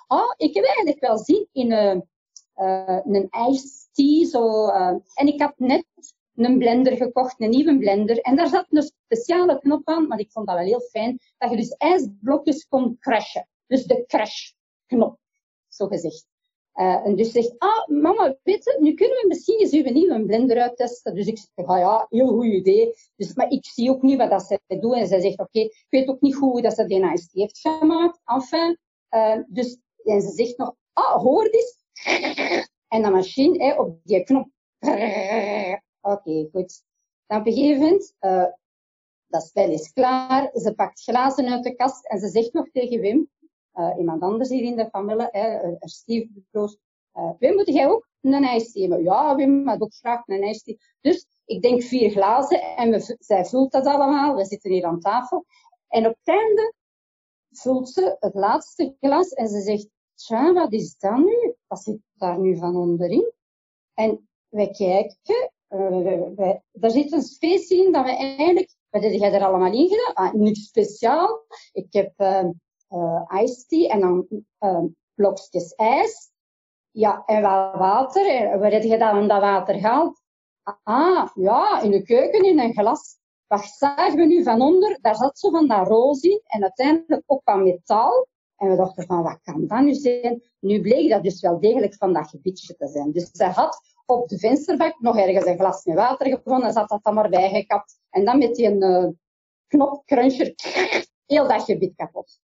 oh, 0.08 0.32
ik 0.36 0.54
heb 0.54 0.64
eigenlijk 0.64 1.00
wel 1.00 1.18
zin 1.18 1.48
in 1.52 1.70
uh, 1.70 2.00
een 3.04 3.28
tea. 3.92 4.24
Zo, 4.24 4.68
en 5.14 5.26
ik 5.26 5.40
had 5.40 5.54
net 5.56 5.84
een 6.44 6.58
blender 6.58 6.96
gekocht, 6.96 7.40
een 7.40 7.50
nieuwe 7.50 7.78
blender. 7.78 8.18
En 8.20 8.36
daar 8.36 8.48
zat 8.48 8.66
een 8.68 8.82
speciale 8.82 9.58
knop 9.58 9.88
aan, 9.88 10.06
maar 10.06 10.18
ik 10.18 10.30
vond 10.30 10.46
dat 10.46 10.56
wel 10.56 10.64
heel 10.64 10.80
fijn, 10.80 11.18
dat 11.38 11.50
je 11.50 11.56
dus 11.56 11.70
ijsblokjes 11.76 12.66
kon 12.68 12.96
crashen. 13.00 13.48
Dus 13.66 13.84
de 13.84 14.04
crash-knop, 14.06 15.18
zo 15.68 15.86
gezegd. 15.86 16.26
Uh, 16.74 17.06
en 17.06 17.16
dus 17.16 17.32
zegt, 17.32 17.54
ah, 17.58 17.86
mama, 17.86 18.36
weet 18.42 18.64
je, 18.64 18.76
nu 18.80 18.94
kunnen 18.94 19.16
we 19.16 19.24
misschien 19.28 19.58
eens 19.58 19.72
uw 19.72 19.92
nieuwe 19.92 20.24
blender 20.24 20.60
uittesten. 20.60 21.14
Dus 21.14 21.26
ik 21.26 21.38
zeg, 21.38 21.66
ah 21.66 21.78
ja, 21.78 22.06
heel 22.08 22.28
goed 22.28 22.44
idee. 22.44 22.94
Dus, 23.16 23.34
maar 23.34 23.50
ik 23.50 23.64
zie 23.64 23.90
ook 23.90 24.02
niet 24.02 24.16
wat 24.16 24.30
dat 24.30 24.42
zij 24.42 24.78
doen. 24.80 24.94
En 24.94 25.06
zij 25.06 25.20
zegt, 25.20 25.38
oké, 25.38 25.60
ik 25.60 25.86
weet 25.88 26.08
ook 26.08 26.20
niet 26.20 26.34
hoe 26.34 26.62
dat 26.62 26.74
ze 26.74 26.86
die 26.86 27.12
iced 27.12 27.32
heeft 27.32 27.58
gemaakt. 27.58 28.20
Enfin, 28.24 28.78
uh, 29.10 29.36
dus, 29.48 29.78
en 30.04 30.20
ze 30.20 30.30
zegt 30.30 30.56
nog, 30.56 30.74
ah, 30.92 31.22
hoor 31.22 31.44
eens. 31.44 31.78
En 32.88 33.02
de 33.02 33.10
machine, 33.10 33.78
op 33.78 33.98
die 34.04 34.24
knop. 34.24 34.48
Oké, 36.00 36.48
goed. 36.52 36.82
Dan 37.26 37.40
op 37.40 37.46
een 37.46 37.52
gegeven 37.52 37.82
moment, 37.82 38.14
uh, 38.20 38.46
dat 39.26 39.42
spel 39.42 39.70
is 39.70 39.92
klaar. 39.92 40.50
Ze 40.52 40.74
pakt 40.74 41.02
glazen 41.02 41.48
uit 41.48 41.64
de 41.64 41.74
kast 41.74 42.06
en 42.06 42.18
ze 42.18 42.28
zegt 42.28 42.52
nog 42.52 42.70
tegen 42.70 43.00
Wim, 43.00 43.30
uh, 43.74 43.94
iemand 43.98 44.22
anders 44.22 44.48
hier 44.48 44.64
in 44.64 44.76
de 44.76 44.88
familie, 44.90 45.28
hè, 45.30 45.76
Steve 45.78 46.28
de 46.32 46.42
Proost, 46.50 46.78
uh, 47.14 47.30
Wim, 47.38 47.54
moet 47.54 47.66
jij 47.66 47.88
ook 47.88 48.08
een 48.20 48.44
ijsthee 48.44 48.82
hebben? 48.82 49.02
Ja, 49.02 49.36
Wim 49.36 49.68
had 49.68 49.80
ook 49.80 49.94
graag 49.94 50.26
een 50.26 50.42
ijsthee. 50.42 50.78
Dus 51.00 51.26
ik 51.44 51.62
denk 51.62 51.82
vier 51.82 52.10
glazen 52.10 52.60
en 52.76 52.90
we, 52.90 53.16
zij 53.18 53.44
vult 53.44 53.72
dat 53.72 53.86
allemaal. 53.86 54.36
We 54.36 54.44
zitten 54.44 54.70
hier 54.70 54.84
aan 54.84 55.00
tafel. 55.00 55.44
En 55.88 56.06
op 56.06 56.16
het 56.22 56.36
einde 56.36 56.74
vult 57.50 57.88
ze 57.88 58.16
het 58.20 58.34
laatste 58.34 58.96
glas 59.00 59.30
en 59.30 59.48
ze 59.48 59.60
zegt, 59.60 59.88
tja, 60.14 60.52
wat 60.52 60.72
is 60.72 60.98
dat 60.98 61.16
nu? 61.16 61.54
Wat 61.66 61.82
zit 61.82 61.98
daar 62.14 62.38
nu 62.38 62.56
van 62.56 62.76
onderin? 62.76 63.32
En 63.94 64.28
wij 64.48 64.70
kijken, 64.70 65.52
uh, 65.70 66.36
wij, 66.36 66.62
daar 66.72 66.90
zit 66.90 67.12
een 67.12 67.22
specie 67.22 67.86
in 67.86 67.92
dat 67.92 68.04
we 68.04 68.16
eigenlijk, 68.16 68.74
wat 68.90 69.02
heb 69.02 69.12
jij 69.12 69.32
er 69.32 69.44
allemaal 69.44 69.72
in 69.72 69.88
gedaan? 69.88 70.14
Ah, 70.14 70.32
niks 70.32 70.66
speciaal. 70.66 71.44
Ik 71.72 71.92
heb 71.92 72.12
uh, 72.18 73.44
tea 73.68 73.88
en 73.88 74.00
dan 74.00 74.26
uh, 74.60 74.84
blokjes 75.14 75.74
ijs. 75.74 76.30
Ja, 76.90 77.22
en 77.26 77.42
wat 77.42 77.74
water. 77.74 78.26
En 78.26 78.58
waar 78.58 78.72
heb 78.72 78.82
je 78.82 78.98
dan 78.98 79.28
dat 79.28 79.40
water 79.40 79.74
gehaald? 79.74 80.22
Ah, 80.82 81.28
ja, 81.34 81.80
in 81.80 81.90
de 81.90 82.02
keuken 82.02 82.44
in 82.44 82.58
een 82.58 82.72
glas. 82.72 83.18
Wat 83.46 83.64
zagen 83.64 84.16
we 84.16 84.24
nu 84.24 84.42
van 84.42 84.60
onder? 84.60 84.98
Daar 85.00 85.16
zat 85.16 85.38
zo 85.38 85.50
van 85.50 85.68
dat 85.68 85.86
roos 85.86 86.20
in 86.20 86.40
en 86.46 86.62
uiteindelijk 86.62 87.22
ook 87.26 87.40
van 87.44 87.62
metaal. 87.62 88.26
En 88.56 88.70
we 88.70 88.76
dachten 88.76 89.06
van, 89.06 89.22
wat 89.22 89.38
kan 89.42 89.66
dat 89.66 89.80
nu 89.80 89.94
zijn? 89.94 90.42
Nu 90.58 90.80
bleek 90.80 91.10
dat 91.10 91.22
dus 91.22 91.40
wel 91.40 91.60
degelijk 91.60 91.94
van 91.94 92.12
dat 92.12 92.28
gebiedje 92.28 92.76
te 92.76 92.88
zijn. 92.88 93.12
Dus 93.12 93.28
zij 93.32 93.48
had 93.50 93.80
op 94.10 94.28
de 94.28 94.38
vensterbank 94.38 95.00
nog 95.00 95.16
ergens 95.16 95.46
een 95.46 95.58
glas 95.58 95.84
met 95.84 95.96
water 95.96 96.26
gevonden 96.26 96.66
en 96.66 96.72
zat 96.72 96.88
dat 96.88 97.02
dan 97.02 97.14
maar 97.14 97.28
bijgekapt. 97.28 97.98
En 98.10 98.24
dan 98.24 98.38
met 98.38 98.54
die 98.54 98.70
uh, 98.70 99.06
knopcruncher, 99.66 100.54
heel 101.26 101.48
dat 101.48 101.62
gebied 101.62 101.94
kapot. 101.96 102.40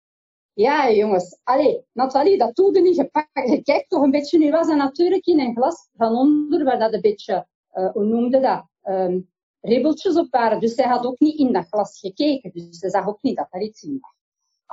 Ja, 0.53 0.91
jongens. 0.91 1.41
Allee, 1.43 1.85
Nathalie, 1.93 2.39
dat 2.39 2.57
doe 2.57 2.81
niet. 2.81 2.97
Je, 2.97 3.11
je 3.51 3.63
kijkt 3.63 3.91
toch 3.91 4.03
een 4.03 4.11
beetje. 4.11 4.39
Nu 4.39 4.51
was 4.51 4.67
dat 4.67 4.77
natuurlijk 4.77 5.27
in 5.27 5.41
een 5.41 5.55
glas 5.55 5.89
van 5.97 6.15
onder, 6.15 6.65
waar 6.65 6.79
dat 6.79 6.93
een 6.93 7.01
beetje, 7.01 7.47
uh, 7.73 7.91
hoe 7.93 8.05
noemde 8.05 8.41
dat, 8.41 8.67
um, 8.83 9.33
ribbeltjes 9.61 10.17
op 10.17 10.31
waren. 10.31 10.61
Dus 10.61 10.75
zij 10.75 10.87
had 10.87 11.07
ook 11.07 11.19
niet 11.19 11.39
in 11.39 11.53
dat 11.53 11.67
glas 11.67 11.99
gekeken. 11.99 12.51
Dus 12.53 12.79
ze 12.79 12.91
zag 12.91 13.07
ook 13.07 13.23
niet 13.23 13.37
dat 13.37 13.47
er 13.51 13.61
iets 13.61 13.83
in 13.83 13.99
was. 14.01 14.13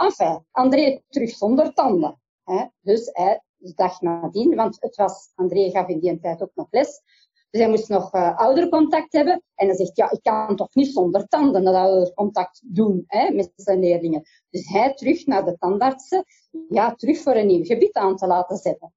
Enfin, 0.07 0.45
André 0.51 1.01
terug 1.09 1.29
zonder 1.29 1.73
tanden. 1.73 2.21
Hè? 2.43 2.65
Dus 2.81 3.09
hij 3.13 3.41
de 3.61 3.73
dag 3.75 4.01
nadien, 4.01 4.55
want 4.55 4.77
het 4.79 4.95
was, 4.95 5.31
André 5.35 5.69
gaf 5.69 5.87
in 5.87 5.99
die 5.99 6.19
tijd 6.19 6.41
ook 6.41 6.55
nog 6.55 6.67
les. 6.69 7.01
Dus 7.49 7.61
hij 7.61 7.69
moest 7.69 7.89
nog 7.89 8.13
uh, 8.13 8.37
oudercontact 8.37 9.13
hebben. 9.13 9.43
En 9.55 9.67
hij 9.67 9.75
zegt, 9.75 9.95
ja, 9.97 10.11
ik 10.11 10.21
kan 10.21 10.55
toch 10.55 10.75
niet 10.75 10.93
zonder 10.93 11.27
tanden 11.27 11.63
dat 11.63 11.75
oudercontact 11.75 12.61
doen 12.65 13.03
hè, 13.07 13.31
met 13.31 13.51
zijn 13.55 13.79
leerlingen. 13.79 14.21
Dus 14.49 14.67
hij 14.69 14.93
terug 14.93 15.25
naar 15.25 15.45
de 15.45 15.57
tandartsen, 15.57 16.25
ja, 16.69 16.95
terug 16.95 17.17
voor 17.17 17.35
een 17.35 17.47
nieuw 17.47 17.63
gebied 17.63 17.93
aan 17.93 18.15
te 18.15 18.27
laten 18.27 18.57
zetten. 18.57 18.93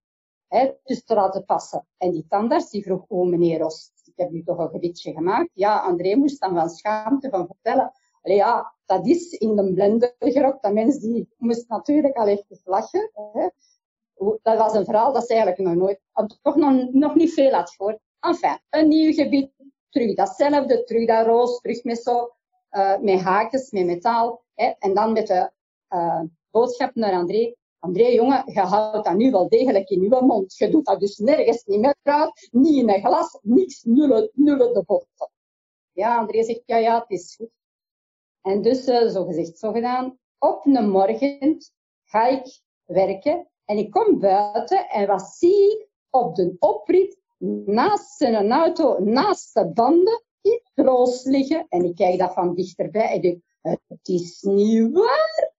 Hè, 0.49 0.73
dus 0.85 1.05
te 1.05 1.15
laten 1.15 1.45
passen. 1.45 1.87
En 1.97 2.11
die 2.11 2.27
tandarts 2.29 2.71
die 2.71 2.83
vroeg, 2.83 3.05
oh 3.09 3.29
meneer 3.29 3.59
Ros, 3.59 3.91
ik 4.05 4.13
heb 4.17 4.31
nu 4.31 4.43
toch 4.43 4.59
een 4.59 4.71
gebiedje 4.71 5.13
gemaakt. 5.13 5.51
Ja, 5.53 5.79
André 5.81 6.17
moest 6.17 6.41
dan 6.41 6.55
wel 6.55 6.69
schaamte 6.69 7.29
van 7.29 7.47
vertellen. 7.47 7.93
Allee, 8.23 8.37
ja, 8.37 8.75
dat 8.87 9.07
is 9.07 9.33
in 9.33 9.57
de 9.57 9.73
blender 9.73 10.15
gerokt. 10.19 10.63
Dat 10.63 10.73
mens 10.73 10.99
die 10.99 11.29
moest 11.37 11.69
natuurlijk 11.69 12.17
al 12.17 12.27
even 12.27 12.61
lachen. 12.65 13.11
Hè. 13.33 13.49
Dat 14.43 14.59
was 14.59 14.75
een 14.75 14.85
verhaal 14.85 15.13
dat 15.13 15.27
ze 15.27 15.35
eigenlijk 15.35 15.63
nog 15.63 15.75
nooit, 15.75 16.01
toch 16.43 16.57
nog, 16.57 16.93
nog 16.93 17.15
niet 17.15 17.33
veel 17.33 17.53
had 17.53 17.71
gehoord. 17.71 17.99
Enfin, 18.21 18.59
een 18.71 18.89
nieuw 18.89 19.13
gebied, 19.13 19.51
terug 19.89 20.15
datzelfde, 20.15 20.85
terug 20.85 21.07
dat 21.07 21.27
roos, 21.27 21.61
terug 21.61 21.85
met 21.85 22.03
zo, 22.03 22.35
uh, 22.71 22.99
met 22.99 23.21
haakjes, 23.21 23.71
met 23.71 23.85
metaal. 23.85 24.43
Hè, 24.55 24.73
en 24.79 24.95
dan 24.95 25.13
met 25.13 25.27
de 25.27 25.51
uh, 25.89 26.21
boodschap 26.51 26.95
naar 26.95 27.13
André. 27.13 27.55
André, 27.79 28.07
jongen, 28.07 28.43
je 28.53 28.61
houdt 28.61 29.05
dat 29.05 29.17
nu 29.17 29.31
wel 29.31 29.49
degelijk 29.49 29.89
in 29.89 30.03
je 30.03 30.09
mond. 30.09 30.57
Je 30.57 30.71
doet 30.71 30.85
dat 30.85 31.01
dus 31.01 31.17
nergens 31.17 31.65
niet 31.65 31.81
meer 31.81 31.97
uit, 32.03 32.49
niet 32.53 32.77
in 32.77 32.89
een 32.89 33.05
glas, 33.05 33.39
niks, 33.43 33.83
nullen, 33.83 34.31
nullen 34.33 34.75
de 34.75 34.83
botten. 34.87 35.31
Ja, 35.93 36.19
André 36.19 36.43
zegt, 36.43 36.63
ja, 36.67 36.77
ja, 36.77 36.99
het 37.01 37.11
is 37.11 37.35
goed. 37.37 37.51
En 38.41 38.63
dus, 38.63 38.89
uh, 38.89 39.09
zo 39.09 39.25
gezegd, 39.25 39.59
zo 39.59 39.73
gedaan. 39.73 40.19
Op 40.39 40.67
een 40.67 40.91
morgen 40.91 41.57
ga 42.05 42.27
ik 42.27 42.61
werken 42.85 43.49
en 43.65 43.79
ik 43.79 43.91
kom 43.91 44.19
buiten 44.19 44.89
en 44.89 45.07
wat 45.07 45.23
zie 45.23 45.73
ik 45.73 45.89
op 46.11 46.35
de 46.35 46.57
oprit 46.59 47.19
naast 47.65 48.17
zijn 48.17 48.53
auto, 48.53 48.99
naast 48.99 49.55
de 49.55 49.67
banden, 49.67 50.23
iets 50.43 50.71
roos 50.75 51.25
liggen. 51.25 51.67
En 51.69 51.85
ik 51.85 51.95
kijk 51.95 52.19
dat 52.19 52.33
van 52.33 52.55
dichterbij 52.55 53.09
en 53.09 53.21
denk, 53.21 53.43
het 53.61 54.09
is 54.09 54.43
niet 54.43 54.93
waar. 54.93 55.53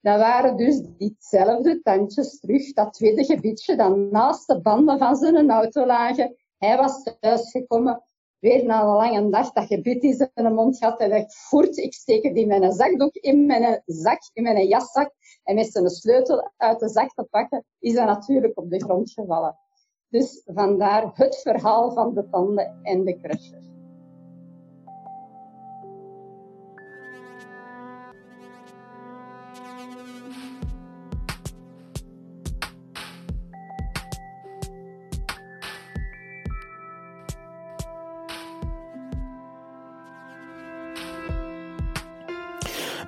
Dat 0.00 0.18
waren 0.18 0.56
dus 0.56 0.80
diezelfde 0.98 1.82
tandjes 1.82 2.40
terug, 2.40 2.72
dat 2.72 2.92
tweede 2.92 3.24
gebiedje 3.24 3.76
dat 3.76 3.96
naast 3.96 4.46
de 4.46 4.60
banden 4.60 4.98
van 4.98 5.16
zijn 5.16 5.50
auto 5.50 5.86
lagen. 5.86 6.36
Hij 6.58 6.76
was 6.76 7.16
thuisgekomen, 7.20 8.02
weer 8.42 8.64
na 8.64 8.80
een 8.80 8.86
lange 8.86 9.30
dag, 9.30 9.52
dat 9.52 9.66
gebied 9.66 10.02
in 10.02 10.14
zijn 10.14 10.54
mond 10.54 10.80
had 10.80 11.00
en 11.00 11.10
dacht, 11.10 11.34
voert, 11.34 11.76
ik 11.76 11.94
steek 11.94 12.22
het 12.22 12.36
in 12.36 12.48
mijn 12.48 12.72
zakdoek, 12.72 13.14
in 13.14 13.46
mijn 13.46 13.82
zak, 13.86 14.30
in 14.32 14.42
mijn 14.42 14.66
jaszak. 14.66 15.10
En 15.42 15.54
met 15.54 15.72
zijn 15.72 15.88
sleutel 15.88 16.50
uit 16.56 16.80
de 16.80 16.88
zak 16.88 17.14
te 17.14 17.26
pakken, 17.30 17.64
is 17.78 17.94
hij 17.94 18.04
natuurlijk 18.04 18.58
op 18.58 18.70
de 18.70 18.80
grond 18.80 19.10
gevallen. 19.10 19.56
Dus 20.08 20.42
vandaar 20.44 21.10
het 21.14 21.36
verhaal 21.36 21.92
van 21.92 22.14
de 22.14 22.28
tanden 22.30 22.80
en 22.82 23.04
de 23.04 23.20
crusher. 23.20 23.71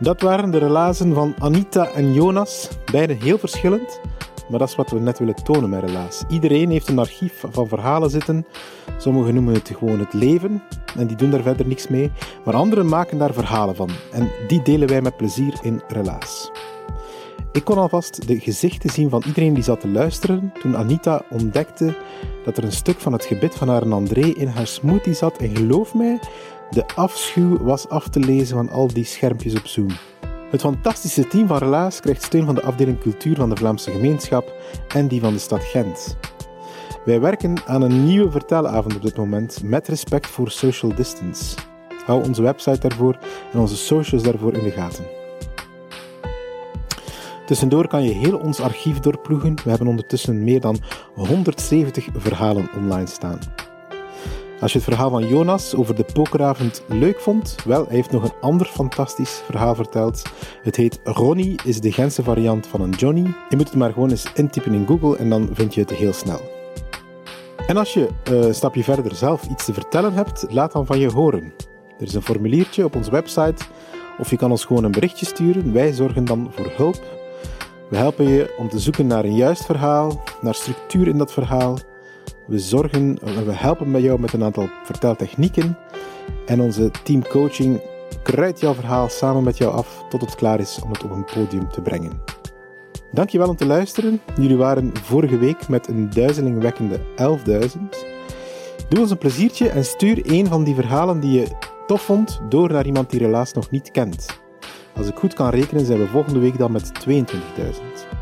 Dat 0.04 0.20
waren 0.20 0.50
de 0.50 0.58
relazen 0.58 1.14
van 1.14 1.34
Anita 1.38 1.88
en 1.88 2.12
Jonas, 2.12 2.68
beide 2.90 3.12
heel 3.12 3.38
verschillend. 3.38 4.00
Maar 4.48 4.58
dat 4.58 4.68
is 4.68 4.74
wat 4.74 4.90
we 4.90 5.00
net 5.00 5.18
willen 5.18 5.34
tonen 5.34 5.70
met 5.70 5.84
Relaas. 5.84 6.24
Iedereen 6.28 6.70
heeft 6.70 6.88
een 6.88 6.98
archief 6.98 7.44
van 7.50 7.68
verhalen 7.68 8.10
zitten. 8.10 8.46
Sommigen 8.98 9.34
noemen 9.34 9.54
het 9.54 9.72
gewoon 9.76 9.98
het 9.98 10.12
leven 10.12 10.62
en 10.96 11.06
die 11.06 11.16
doen 11.16 11.30
daar 11.30 11.42
verder 11.42 11.66
niks 11.66 11.88
mee. 11.88 12.12
Maar 12.44 12.54
anderen 12.54 12.88
maken 12.88 13.18
daar 13.18 13.32
verhalen 13.32 13.76
van 13.76 13.90
en 14.12 14.30
die 14.48 14.62
delen 14.62 14.88
wij 14.88 15.02
met 15.02 15.16
plezier 15.16 15.54
in 15.62 15.82
Relaas. 15.88 16.50
Ik 17.52 17.64
kon 17.64 17.78
alvast 17.78 18.26
de 18.26 18.40
gezichten 18.40 18.90
zien 18.90 19.10
van 19.10 19.22
iedereen 19.26 19.54
die 19.54 19.62
zat 19.62 19.80
te 19.80 19.88
luisteren 19.88 20.52
toen 20.60 20.76
Anita 20.76 21.22
ontdekte 21.30 21.94
dat 22.44 22.56
er 22.56 22.64
een 22.64 22.72
stuk 22.72 23.00
van 23.00 23.12
het 23.12 23.24
gebit 23.24 23.54
van 23.54 23.68
haar 23.68 23.92
André 23.92 24.26
in 24.26 24.48
haar 24.48 24.66
smoothie 24.66 25.14
zat. 25.14 25.36
En 25.36 25.56
geloof 25.56 25.94
mij, 25.94 26.18
de 26.70 26.86
afschuw 26.94 27.58
was 27.58 27.88
af 27.88 28.08
te 28.08 28.20
lezen 28.20 28.56
van 28.56 28.70
al 28.70 28.86
die 28.86 29.04
schermpjes 29.04 29.54
op 29.54 29.66
Zoom. 29.66 29.90
Het 30.50 30.60
fantastische 30.60 31.26
team 31.26 31.46
van 31.46 31.58
Relaas 31.58 32.00
krijgt 32.00 32.22
steun 32.22 32.44
van 32.44 32.54
de 32.54 32.62
afdeling 32.62 33.00
cultuur 33.00 33.36
van 33.36 33.48
de 33.50 33.56
Vlaamse 33.56 33.90
gemeenschap 33.90 34.52
en 34.88 35.08
die 35.08 35.20
van 35.20 35.32
de 35.32 35.38
stad 35.38 35.62
Gent. 35.62 36.16
Wij 37.04 37.20
werken 37.20 37.56
aan 37.66 37.82
een 37.82 38.04
nieuwe 38.04 38.30
vertelavond 38.30 38.96
op 38.96 39.02
dit 39.02 39.16
moment 39.16 39.62
met 39.62 39.88
respect 39.88 40.26
voor 40.26 40.50
social 40.50 40.94
distance. 40.94 41.56
Hou 42.04 42.24
onze 42.24 42.42
website 42.42 42.78
daarvoor 42.78 43.18
en 43.52 43.58
onze 43.58 43.76
socials 43.76 44.22
daarvoor 44.22 44.54
in 44.54 44.64
de 44.64 44.70
gaten. 44.70 45.04
Tussendoor 47.46 47.88
kan 47.88 48.02
je 48.02 48.12
heel 48.12 48.38
ons 48.38 48.60
archief 48.60 49.00
doorploegen. 49.00 49.54
We 49.64 49.70
hebben 49.70 49.88
ondertussen 49.88 50.44
meer 50.44 50.60
dan 50.60 50.78
170 51.14 52.08
verhalen 52.12 52.68
online 52.76 53.06
staan. 53.06 53.38
Als 54.60 54.72
je 54.72 54.78
het 54.78 54.88
verhaal 54.88 55.10
van 55.10 55.28
Jonas 55.28 55.74
over 55.74 55.94
de 55.94 56.04
pokeravond 56.12 56.82
leuk 56.86 57.20
vond, 57.20 57.56
wel, 57.64 57.86
hij 57.86 57.96
heeft 57.96 58.10
nog 58.10 58.22
een 58.22 58.40
ander 58.40 58.66
fantastisch 58.66 59.42
verhaal 59.44 59.74
verteld. 59.74 60.22
Het 60.62 60.76
heet 60.76 61.00
Ronnie 61.04 61.60
is 61.64 61.80
de 61.80 61.92
Gentse 61.92 62.22
variant 62.22 62.66
van 62.66 62.80
een 62.80 62.90
Johnny. 62.90 63.34
Je 63.48 63.56
moet 63.56 63.68
het 63.68 63.76
maar 63.76 63.92
gewoon 63.92 64.10
eens 64.10 64.32
intypen 64.34 64.74
in 64.74 64.86
Google 64.86 65.16
en 65.16 65.28
dan 65.28 65.48
vind 65.52 65.74
je 65.74 65.80
het 65.80 65.90
heel 65.90 66.12
snel. 66.12 66.40
En 67.66 67.76
als 67.76 67.92
je 67.92 68.08
eh, 68.24 68.40
een 68.40 68.54
stapje 68.54 68.84
verder 68.84 69.14
zelf 69.14 69.46
iets 69.50 69.64
te 69.64 69.72
vertellen 69.72 70.12
hebt, 70.12 70.46
laat 70.48 70.72
dan 70.72 70.86
van 70.86 70.98
je 70.98 71.10
horen. 71.10 71.52
Er 71.98 72.06
is 72.06 72.14
een 72.14 72.22
formuliertje 72.22 72.84
op 72.84 72.96
onze 72.96 73.10
website 73.10 73.64
of 74.18 74.30
je 74.30 74.36
kan 74.36 74.50
ons 74.50 74.64
gewoon 74.64 74.84
een 74.84 74.90
berichtje 74.90 75.26
sturen. 75.26 75.72
Wij 75.72 75.92
zorgen 75.92 76.24
dan 76.24 76.50
voor 76.54 76.72
hulp. 76.76 77.02
We 77.90 77.96
helpen 77.96 78.28
je 78.28 78.54
om 78.58 78.68
te 78.68 78.78
zoeken 78.78 79.06
naar 79.06 79.24
een 79.24 79.36
juist 79.36 79.64
verhaal, 79.64 80.22
naar 80.40 80.54
structuur 80.54 81.08
in 81.08 81.18
dat 81.18 81.32
verhaal. 81.32 81.78
We 82.46 82.58
zorgen, 82.58 83.18
we 83.44 83.52
helpen 83.52 83.90
met 83.90 84.02
jou 84.02 84.20
met 84.20 84.32
een 84.32 84.44
aantal 84.44 84.68
verteltechnieken. 84.84 85.78
En 86.46 86.60
onze 86.60 86.90
teamcoaching 87.02 87.80
kruidt 88.22 88.60
jouw 88.60 88.74
verhaal 88.74 89.08
samen 89.08 89.42
met 89.42 89.58
jou 89.58 89.72
af 89.72 90.04
tot 90.08 90.20
het 90.20 90.34
klaar 90.34 90.60
is 90.60 90.78
om 90.82 90.90
het 90.90 91.04
op 91.04 91.10
een 91.10 91.24
podium 91.24 91.70
te 91.70 91.80
brengen. 91.80 92.22
Dankjewel 93.12 93.48
om 93.48 93.56
te 93.56 93.66
luisteren. 93.66 94.20
Jullie 94.40 94.56
waren 94.56 94.96
vorige 94.96 95.38
week 95.38 95.68
met 95.68 95.88
een 95.88 96.10
duizelingwekkende 96.10 96.98
11.000. 96.98 97.04
Doe 98.88 99.00
ons 99.00 99.10
een 99.10 99.18
pleziertje 99.18 99.68
en 99.68 99.84
stuur 99.84 100.32
een 100.32 100.46
van 100.46 100.64
die 100.64 100.74
verhalen 100.74 101.20
die 101.20 101.40
je 101.40 101.46
tof 101.86 102.02
vond 102.02 102.40
door 102.48 102.72
naar 102.72 102.86
iemand 102.86 103.10
die 103.10 103.20
helaas 103.20 103.52
nog 103.52 103.70
niet 103.70 103.90
kent. 103.90 104.26
Als 104.96 105.06
ik 105.06 105.16
goed 105.16 105.34
kan 105.34 105.50
rekenen 105.50 105.86
zijn 105.86 105.98
we 105.98 106.06
volgende 106.06 106.38
week 106.38 106.58
dan 106.58 106.72
met 106.72 106.92
22.000. 107.08 108.13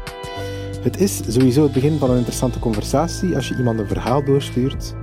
Het 0.83 1.01
is 1.01 1.21
sowieso 1.29 1.63
het 1.63 1.73
begin 1.73 1.99
van 1.99 2.11
een 2.11 2.17
interessante 2.17 2.59
conversatie 2.59 3.35
als 3.35 3.49
je 3.49 3.57
iemand 3.57 3.79
een 3.79 3.87
verhaal 3.87 4.25
doorstuurt 4.25 4.95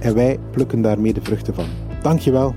en 0.00 0.14
wij 0.14 0.38
plukken 0.50 0.82
daarmee 0.82 1.12
de 1.12 1.20
vruchten 1.22 1.54
van. 1.54 1.66
Dankjewel. 2.02 2.54